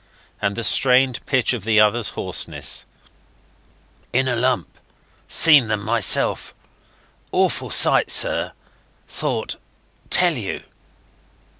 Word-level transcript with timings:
and 0.41 0.55
the 0.55 0.63
strained 0.63 1.23
pitch 1.27 1.53
of 1.53 1.63
the 1.63 1.79
other's 1.79 2.09
hoarseness. 2.17 2.87
"In 4.11 4.27
a 4.27 4.35
lump... 4.35 4.79
seen 5.27 5.67
them 5.67 5.83
myself.... 5.85 6.55
Awful 7.31 7.69
sight, 7.69 8.09
sir... 8.09 8.53
thought... 9.07 9.57
tell 10.09 10.33
you." 10.33 10.63